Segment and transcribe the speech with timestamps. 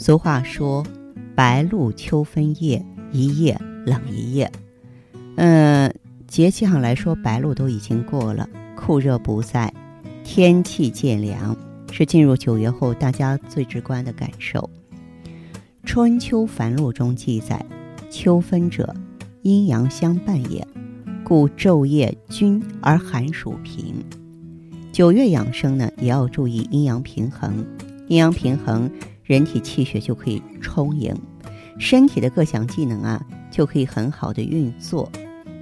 [0.00, 0.82] 俗话说
[1.36, 2.82] ：“白露秋分夜，
[3.12, 4.50] 一夜冷一夜。”
[5.36, 5.94] 嗯，
[6.26, 9.70] 节气上来说，白露都已经过了，酷热不在，
[10.24, 11.54] 天气渐凉，
[11.92, 14.70] 是进入九月后大家最直观的感受。
[15.84, 17.62] 《春秋繁露》中记载
[18.10, 18.96] ：“秋分者，
[19.42, 20.66] 阴阳相伴也。”
[21.22, 23.96] 故昼夜均而寒暑平。
[24.92, 27.66] 九月养生呢，也要注意阴阳平衡。
[28.08, 28.90] 阴阳平衡，
[29.30, 31.14] 人体气血就可以充盈，
[31.78, 35.08] 身体的各项机能啊，就可以很好的运作，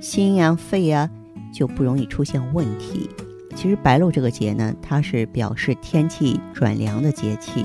[0.00, 1.10] 心呀、肺呀
[1.52, 3.10] 就不容易出现问题。
[3.54, 7.62] 其实白露这个节呢，它是表示天气转凉的节气。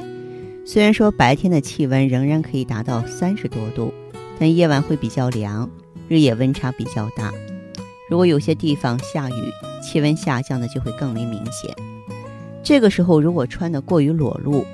[0.66, 3.94] 虽然说白天的气温仍然可以达到三十多度，
[4.38, 5.70] 但夜晚会比较凉，
[6.10, 7.32] 日夜温差比较大。
[8.10, 9.34] 如果有些地方下雨，
[9.82, 11.73] 气温下降的就会更为明显。
[12.62, 14.66] 这个时候，如果穿的过于裸露，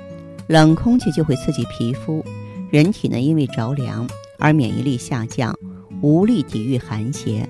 [0.50, 2.24] 冷空气就会刺激皮肤，
[2.70, 4.04] 人体呢因为着凉
[4.36, 5.56] 而免疫力下降，
[6.02, 7.48] 无力抵御寒邪，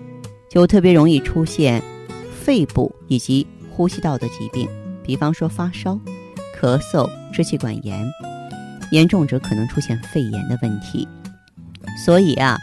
[0.51, 1.83] 就特别容易出现
[2.31, 4.69] 肺部以及呼吸道的疾病，
[5.03, 5.99] 比方说发烧、
[6.61, 8.07] 咳嗽、支气管炎，
[8.91, 11.09] 严重者可能出现肺炎的问题。
[12.05, 12.59] 所以啊，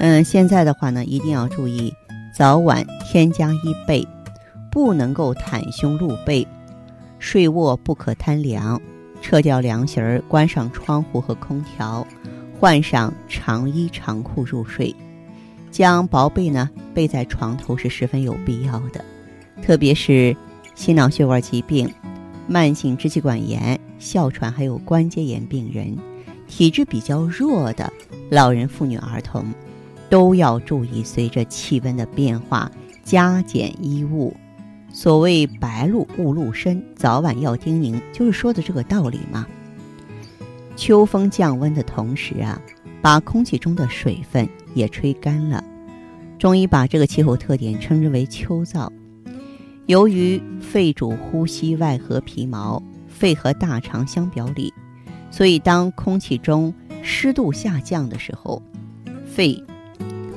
[0.00, 1.94] 嗯，现在的话呢，一定要注意。
[2.34, 4.04] 早晚添加衣被，
[4.68, 6.44] 不能够袒胸露背，
[7.20, 8.82] 睡卧不可贪凉，
[9.28, 12.06] 撤掉凉席儿，关上窗户和空调，
[12.60, 14.94] 换上长衣长裤入睡。
[15.68, 19.04] 将薄被呢备在床头是十分有必要的，
[19.60, 20.36] 特别是
[20.76, 21.92] 心脑血管疾病、
[22.46, 25.98] 慢性支气管炎、哮喘还有关节炎病人，
[26.46, 27.92] 体质比较弱的
[28.30, 29.44] 老人、妇女、儿童。
[30.08, 32.70] 都要注意，随着气温的变化，
[33.02, 34.32] 加减衣物。
[34.96, 39.46] 所谓“白露勿露身”，早晚要叮咛，就是说的这个道理嘛。
[40.74, 42.58] 秋风降温的同时啊，
[43.02, 45.62] 把空气中的水分也吹干了。
[46.38, 48.90] 中医把这个气候特点称之为“秋燥”。
[49.84, 54.72] 由于肺主呼吸，外合皮毛，肺和大肠相表里，
[55.30, 58.62] 所以当空气中湿度下降的时候，
[59.26, 59.62] 肺。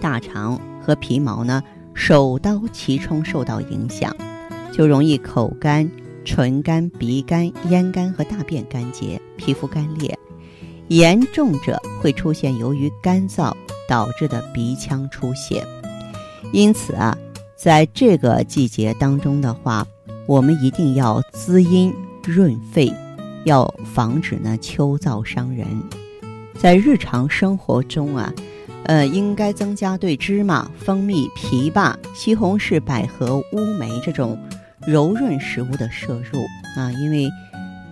[0.01, 4.13] 大肠和皮毛呢，首当其冲受到影响，
[4.71, 5.89] 就容易口干、
[6.23, 10.17] 唇干、鼻干、咽干和大便干结、皮肤干裂。
[10.87, 13.53] 严重者会出现由于干燥
[13.87, 15.65] 导致的鼻腔出血。
[16.51, 17.17] 因此啊，
[17.55, 19.85] 在这个季节当中的话，
[20.27, 21.93] 我们一定要滋阴
[22.23, 22.93] 润肺，
[23.45, 25.67] 要防止呢秋燥伤人。
[26.55, 28.33] 在日常生活中啊。
[28.85, 34.35] 呃，应该增加对芝麻、蜂蜜、枇杷、西红柿、百合、乌梅这种
[34.89, 36.41] 柔润食物的摄入
[36.75, 37.29] 啊，因为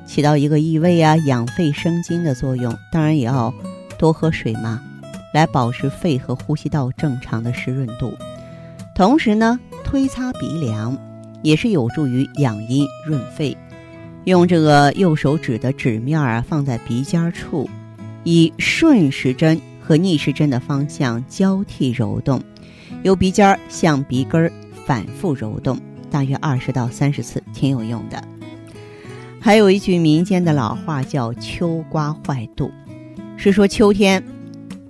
[0.06, 2.76] 起到一个益胃啊、养肺生津的作用。
[2.92, 3.54] 当然也要
[4.00, 4.82] 多喝水嘛，
[5.34, 8.14] 来保持肺和呼吸道正常的湿润度。
[8.96, 10.98] 同时呢，推擦鼻梁
[11.44, 13.56] 也是有助于养阴润肺。
[14.26, 17.70] 用这个右手指的指面啊，放在鼻尖处，
[18.24, 19.62] 以顺时针。
[19.80, 22.44] 和逆时针的方向交替揉动，
[23.04, 24.52] 由鼻尖向鼻根
[24.86, 25.80] 反复揉动，
[26.10, 28.24] 大约二十到三十次，挺有用的。
[29.40, 32.72] 还有一句民间的老话叫“秋瓜坏肚”，
[33.38, 34.24] 是说秋天，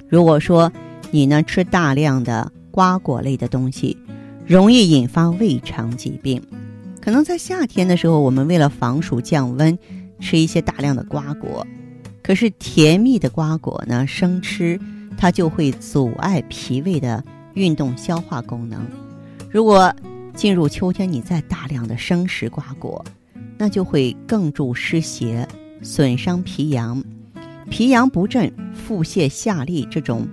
[0.07, 0.71] 如果说
[1.11, 3.97] 你呢吃大量的瓜果类的东西，
[4.45, 6.41] 容易引发胃肠疾病。
[7.01, 9.77] 可能在夏天的时候，我们为了防暑降温，
[10.19, 11.65] 吃一些大量的瓜果。
[12.23, 14.79] 可是甜蜜的瓜果呢，生吃
[15.17, 18.85] 它就会阻碍脾胃的运动消化功能。
[19.49, 19.93] 如果
[20.37, 23.03] 进入秋天，你再大量的生食瓜果，
[23.57, 25.47] 那就会更助湿邪，
[25.81, 27.03] 损伤脾阳，
[27.71, 30.27] 脾阳不振，腹泻下痢这种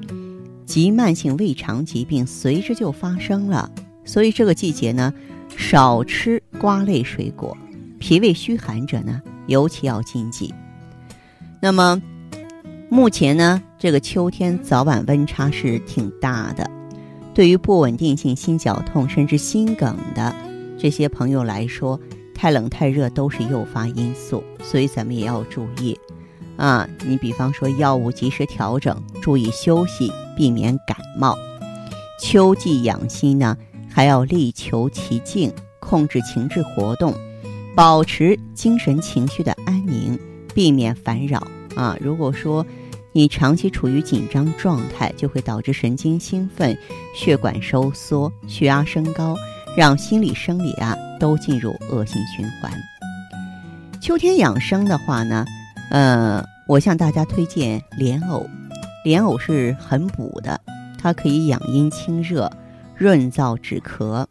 [0.67, 3.71] 急慢性胃肠疾病随之就发生了。
[4.05, 5.11] 所以这个季节呢，
[5.57, 7.57] 少吃瓜类水果，
[7.99, 10.53] 脾胃虚寒者呢，尤其要禁忌。
[11.63, 12.03] 那么，
[12.91, 16.71] 目前呢，这个秋天早晚温差是挺大的，
[17.35, 20.35] 对于不稳定性心绞痛甚至心梗的
[20.79, 22.01] 这些朋友来说，
[22.35, 25.99] 太冷太热都是诱发因素，所以咱们也要注意。
[26.57, 31.37] 啊，你比方说药物及时调整，注意休息，避免感冒。
[32.21, 33.57] 秋季养心呢，
[33.91, 37.13] 还要力求其静，控制情志活动，
[37.75, 40.17] 保持精神情绪的安宁，
[40.55, 41.45] 避免烦扰
[41.75, 41.97] 啊。
[42.01, 42.65] 如果说
[43.17, 46.77] 你长期处于紧张状态，就会导致神经兴奋、
[47.15, 49.37] 血管收缩、血压升高，
[49.77, 52.73] 让心理生理啊都进入恶性循环。
[54.01, 55.47] 秋天养生的话呢，
[55.91, 58.45] 呃，我向大家推荐莲藕，
[59.05, 60.61] 莲藕是很补的。
[61.01, 62.51] 它可以养阴清热、
[62.97, 64.27] 润燥止咳，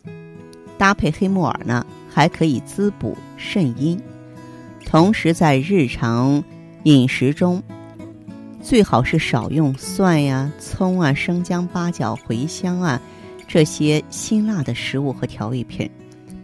[0.77, 3.97] 搭配黑木耳呢，还可以滋补肾阴。
[4.85, 6.43] 同时，在日常
[6.83, 7.63] 饮食中，
[8.63, 12.99] 最好是少用蒜呀、葱啊、生姜、八角、茴香啊
[13.45, 15.91] 这些辛辣的食物和调味品，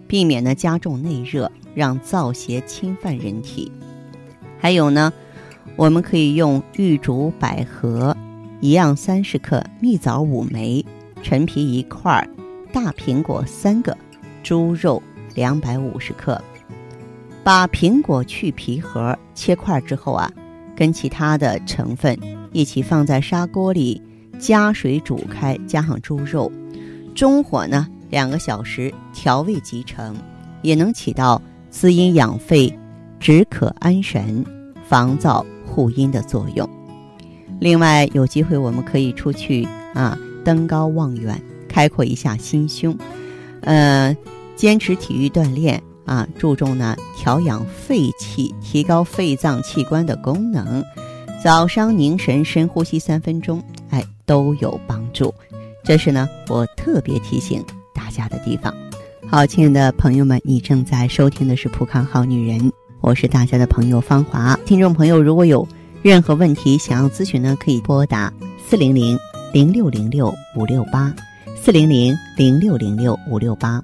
[0.05, 3.71] 避免呢加重内热，让燥邪侵犯人体。
[4.59, 5.13] 还有呢，
[5.77, 8.15] 我们可以用玉竹、百合。
[8.59, 10.85] 一样三十克，蜜枣五枚，
[11.23, 12.27] 陈皮一块，
[12.73, 13.97] 大苹果三个，
[14.43, 15.01] 猪肉
[15.33, 16.39] 两百五十克。
[17.41, 20.29] 把苹果去皮核，切块之后啊，
[20.79, 22.17] 跟其他的成分
[22.53, 24.01] 一起放在砂锅里，
[24.39, 26.49] 加水煮开，加上猪肉，
[27.13, 30.15] 中火呢两个小时，调味即成，
[30.61, 32.73] 也能起到滋阴养肺、
[33.19, 34.45] 止渴安神、
[34.87, 36.67] 防燥护阴的作用。
[37.59, 41.37] 另外，有机会我们可以出去啊，登高望远，
[41.67, 42.97] 开阔一下心胸。
[43.63, 44.15] 呃，
[44.55, 50.83] 坚持体育锻炼啊，注重呢调养肺气，提高肺脏器官的功能。
[51.43, 53.61] 早上凝神深呼吸三分钟，
[53.91, 55.31] 哎，都有帮助。
[55.83, 57.63] 这是呢，我特别提醒
[57.93, 58.73] 大家的地方。
[59.27, 62.59] 好，亲爱的朋友们，你正在收听的是《普康好女人》，
[63.01, 64.59] 我是大家的朋友芳华。
[64.65, 65.67] 听众朋友，如果有
[66.01, 68.33] 任何问题想要咨询呢，可以拨打
[68.67, 69.15] 四零零
[69.53, 71.13] 零六零六五六八，
[71.55, 73.83] 四零零零六零六五六八，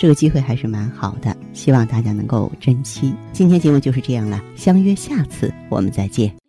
[0.00, 3.14] 这个机会还是蛮好的，希望大家能够珍惜。
[3.34, 6.39] 今天节目就是这样了，相约下次我们再见。